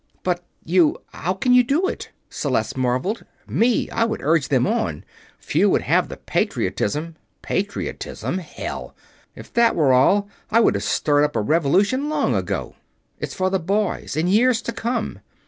[0.23, 3.23] "But you how can you do it?" Celeste marveled.
[3.45, 5.05] "Me, I would urge them on.
[5.37, 8.95] Few would have the patriotism...." "Patriotism, hell!
[9.35, 12.75] If that were all, I would have stirred up a revolution long ago.
[13.19, 15.19] It's for the boys, in years to come.